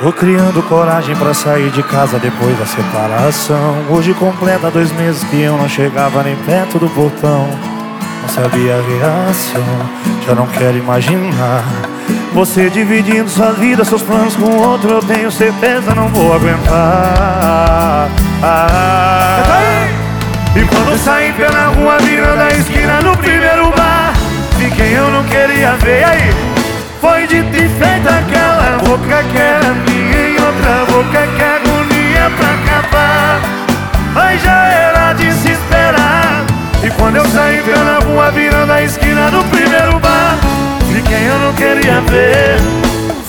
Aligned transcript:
Tô 0.00 0.12
criando 0.12 0.62
coragem 0.68 1.16
pra 1.16 1.34
sair 1.34 1.70
de 1.70 1.82
casa 1.82 2.20
depois 2.20 2.56
da 2.56 2.64
separação. 2.64 3.84
Hoje 3.90 4.14
completa 4.14 4.70
dois 4.70 4.92
meses 4.92 5.24
que 5.24 5.42
eu 5.42 5.56
não 5.56 5.68
chegava 5.68 6.22
nem 6.22 6.36
perto 6.36 6.78
do 6.78 6.88
portão. 6.90 7.48
Não 8.22 8.28
sabia 8.28 8.76
a 8.76 8.80
reação, 8.80 9.64
já 10.24 10.36
não 10.36 10.46
quero 10.46 10.78
imaginar. 10.78 11.64
Você 12.32 12.70
dividindo 12.70 13.28
sua 13.28 13.50
vida, 13.50 13.84
seus 13.84 14.02
planos 14.02 14.36
com 14.36 14.56
outro, 14.58 14.88
eu 14.88 15.00
tenho 15.00 15.32
certeza 15.32 15.92
não 15.92 16.06
vou 16.08 16.32
aguentar. 16.32 18.08
Ah, 18.40 19.88
e 20.54 20.64
quando 20.64 20.96
saí 21.02 21.32
pela 21.32 21.66
rua, 21.70 21.98
virando 21.98 22.40
a 22.40 22.50
esquina 22.50 23.00
no 23.00 23.16
primeiro 23.16 23.72
bar, 23.72 24.12
vi 24.58 24.70
quem 24.70 24.92
eu 24.92 25.10
não 25.10 25.24
queria 25.24 25.72
ver. 25.72 26.04
Aí? 26.04 26.58
Foi 27.00 27.26
de 27.28 27.36
e 27.36 27.68
feito 27.68 28.08
aquela 28.08 28.78
boca 28.78 29.22
que 29.22 29.38
era 29.38 29.67
quando 37.08 37.16
eu 37.16 37.28
saí 37.30 37.62
pela 37.62 38.00
rua, 38.00 38.30
virando 38.32 38.70
a 38.70 38.82
esquina 38.82 39.30
do 39.30 39.42
primeiro 39.44 39.98
bar, 39.98 40.36
vi 40.92 41.00
quem 41.00 41.24
eu 41.24 41.38
não 41.38 41.54
queria 41.54 42.02
ver. 42.02 42.58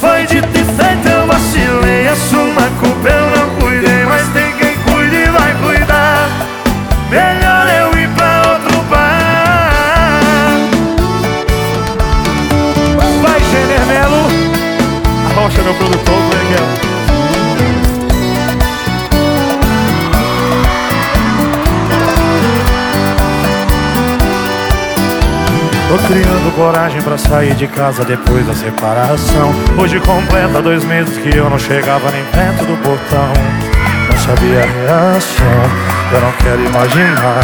Foi 0.00 0.26
de 0.26 0.38
e 0.38 0.42
feito, 0.42 1.08
eu 1.08 1.24
vacilei, 1.28 2.08
assuma 2.08 2.62
a 2.62 2.70
culpa, 2.80 3.08
eu 3.08 3.30
não 3.36 3.50
cuidei, 3.60 4.04
mas 4.04 4.26
tem 4.30 4.52
quem 4.56 4.76
cuide 4.78 5.14
e 5.14 5.26
vai 5.26 5.54
cuidar. 5.62 6.28
Melhor 7.08 7.68
eu 7.68 8.00
ir 8.00 8.08
pra 8.16 8.42
outro 8.52 8.82
bar. 8.90 9.70
Vai, 13.22 13.40
Gener 13.40 13.86
Melo. 13.86 14.26
Arrocha, 15.30 15.62
meu 15.62 15.74
produtor, 15.74 16.16
como 16.16 16.87
Tô 25.88 25.96
criando 26.06 26.54
coragem 26.54 27.00
pra 27.00 27.16
sair 27.16 27.54
de 27.54 27.66
casa 27.66 28.04
depois 28.04 28.46
da 28.46 28.52
separação. 28.52 29.50
Hoje 29.78 29.98
completa 30.00 30.60
dois 30.60 30.84
meses 30.84 31.16
que 31.16 31.34
eu 31.34 31.48
não 31.48 31.58
chegava 31.58 32.10
nem 32.10 32.22
perto 32.24 32.66
do 32.66 32.76
portão. 32.82 33.32
Não 34.10 34.18
sabia 34.18 34.64
a 34.64 34.66
reação, 34.66 35.62
eu 36.12 36.20
não 36.20 36.32
quero 36.32 36.62
imaginar. 36.62 37.42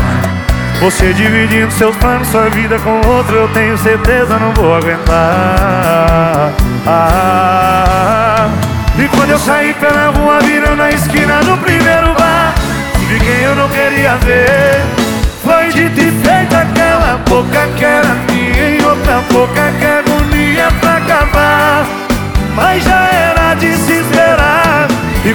Você 0.81 1.15
dividindo 1.15 1.73
seus 1.73 1.97
planos, 1.97 2.29
sua 2.29 2.51
vida 2.51 2.79
com 2.81 3.01
outro 3.09 3.35
Eu 3.37 3.49
tenho 3.49 3.79
certeza 3.79 4.39
não 4.39 4.53
vou 4.53 4.75
aguentar. 4.75 6.53
Ah, 6.87 8.51
E 8.99 9.09
quando 9.09 9.31
eu 9.31 9.39
saí 9.39 9.73
pela 9.75 10.09
rua 10.09 10.41
virando 10.41 10.83
a 10.83 10.91
esquina 10.91 11.43
do 11.45 11.57
primeiro 11.59 12.13
bar. 12.13 12.55
Vi 13.09 13.19
quem 13.21 13.41
eu 13.41 13.55
não 13.55 13.69
queria 13.71 14.17
ver? 14.17 14.83
Foi 15.45 15.69
de 15.69 15.85
e 15.85 16.11
feito 16.11 16.55
aquela 16.55 17.19
boca 17.29 17.69
que 17.77 17.84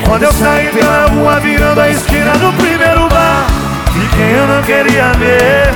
Quando 0.05 0.23
eu 0.23 0.33
saí 0.33 0.67
pela 0.69 1.07
rua 1.07 1.39
virando 1.39 1.81
a 1.81 1.89
esquina 1.89 2.31
do 2.33 2.51
primeiro 2.53 3.07
bar. 3.09 3.45
Vi 3.93 4.07
quem 4.15 4.31
eu 4.31 4.47
não 4.47 4.61
queria 4.63 5.11
ver? 5.13 5.73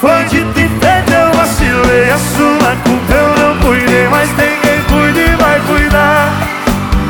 Foi 0.00 0.24
de 0.24 0.38
e 0.38 0.68
feito 0.68 1.12
eu 1.12 1.32
vacilei 1.32 2.10
A 2.10 2.18
sua 2.18 2.76
culpa. 2.84 3.12
Eu 3.12 3.28
não 3.36 3.58
cuidei 3.60 4.08
Mas 4.08 4.28
tem 4.30 4.50
quem 4.60 4.82
cuide 4.82 5.20
e 5.20 5.36
vai 5.36 5.60
cuidar. 5.60 6.32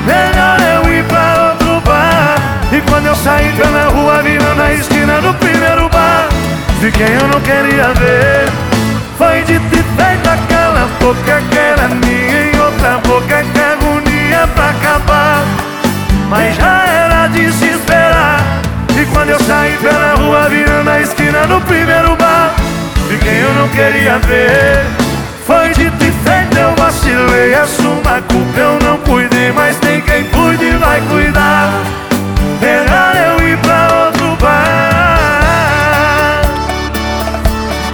Melhor 0.07 0.61
eu 0.61 0.93
ir 0.93 1.05
pra 1.05 1.53
outro 1.53 1.81
bar. 1.81 2.37
E 2.73 2.81
quando 2.91 3.07
eu 3.07 3.17
saí 3.17 3.53
pela 3.53 3.89
rua 3.89 4.23
virando 4.23 4.63
a 4.63 4.73
esquina 4.73 5.21
do 5.21 5.35
primeiro 5.35 5.89
bar. 5.89 6.29
Vi 6.81 6.91
quem 6.93 7.07
eu 7.07 7.29
não 7.29 7.41
queria 7.41 7.93
ver? 7.95 8.49
Foi 9.17 9.43
de 9.43 9.55
e 9.55 9.84
Mas 16.35 16.57
já 16.57 16.85
era 16.85 17.29
de 17.29 17.53
se 17.53 17.67
esperar 17.67 18.41
E 19.01 19.07
quando 19.13 19.31
eu 19.31 19.39
saí 19.39 19.79
pela 19.81 20.17
rua 20.17 20.49
virando 20.49 20.91
a 20.91 21.01
esquina 21.01 21.47
no 21.47 21.61
primeiro 21.61 22.17
bar 22.17 22.53
E 23.09 23.17
quem 23.19 23.39
eu 23.39 23.55
não 23.55 23.69
queria 23.69 24.19
ver. 24.19 24.85
Foi 25.47 25.69
dito 25.69 26.03
e 26.03 26.11
feito, 26.11 26.59
eu 26.59 26.75
vacilei 26.75 27.53
é 27.53 27.61
Assuma 27.61 28.17
a 28.17 28.23
culpa, 28.23 28.59
eu 28.59 28.81
não 28.81 28.99
cuidei 28.99 29.53
Mas 29.53 29.77
tem 29.77 30.01
quem 30.01 30.25
cuide 30.25 30.65
e 30.65 30.77
vai 30.77 31.01
cuidar. 31.03 31.71
Melhor 32.61 33.17
eu 33.17 33.39
ir 33.49 33.57
pra 33.59 33.89
outro 34.07 34.37
bar. 34.41 36.41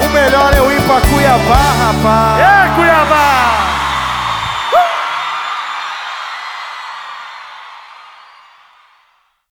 O 0.00 0.08
melhor 0.14 0.50
é 0.54 0.58
eu 0.58 0.72
ir 0.72 0.80
pra 0.80 0.98
Cuiabá, 1.02 1.60
rapaz. 1.78 2.59